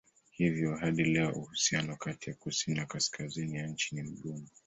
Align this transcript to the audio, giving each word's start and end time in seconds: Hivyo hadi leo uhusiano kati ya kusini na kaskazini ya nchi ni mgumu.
Hivyo 0.31 0.75
hadi 0.75 1.03
leo 1.03 1.31
uhusiano 1.33 1.95
kati 1.95 2.29
ya 2.29 2.35
kusini 2.35 2.77
na 2.77 2.85
kaskazini 2.85 3.57
ya 3.57 3.67
nchi 3.67 3.95
ni 3.95 4.03
mgumu. 4.03 4.47